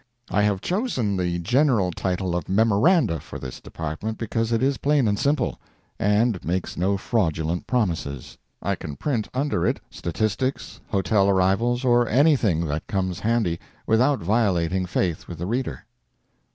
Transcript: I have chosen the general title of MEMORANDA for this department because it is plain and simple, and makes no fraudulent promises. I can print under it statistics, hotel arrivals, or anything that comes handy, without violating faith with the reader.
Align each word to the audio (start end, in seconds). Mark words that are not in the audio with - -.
I 0.31 0.41
have 0.41 0.61
chosen 0.61 1.15
the 1.15 1.37
general 1.37 1.91
title 1.91 2.35
of 2.35 2.49
MEMORANDA 2.49 3.19
for 3.19 3.37
this 3.37 3.59
department 3.61 4.17
because 4.17 4.51
it 4.51 4.63
is 4.63 4.77
plain 4.79 5.07
and 5.07 5.19
simple, 5.19 5.59
and 5.99 6.43
makes 6.43 6.75
no 6.75 6.97
fraudulent 6.97 7.67
promises. 7.67 8.39
I 8.63 8.73
can 8.73 8.95
print 8.95 9.27
under 9.31 9.63
it 9.63 9.79
statistics, 9.91 10.79
hotel 10.87 11.29
arrivals, 11.29 11.85
or 11.85 12.09
anything 12.09 12.65
that 12.65 12.87
comes 12.87 13.19
handy, 13.19 13.59
without 13.85 14.21
violating 14.23 14.87
faith 14.87 15.27
with 15.27 15.37
the 15.37 15.45
reader. 15.45 15.85